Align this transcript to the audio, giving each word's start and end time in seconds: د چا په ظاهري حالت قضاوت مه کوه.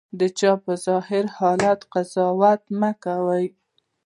د 0.19 0.21
چا 0.39 0.51
په 0.63 0.73
ظاهري 0.85 1.29
حالت 1.37 1.79
قضاوت 1.93 2.61
مه 2.79 2.91
کوه. 3.03 3.39